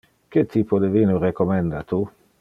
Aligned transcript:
Que 0.31 0.43
typo 0.53 0.79
de 0.83 0.89
vino 0.95 1.19
recommenda 1.25 1.83
tu? 1.93 2.01